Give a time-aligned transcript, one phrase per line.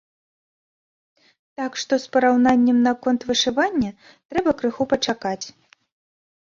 [1.61, 3.95] Так што з параўнаннем наконт вышывання
[4.29, 5.41] трэба крыху пачакаць.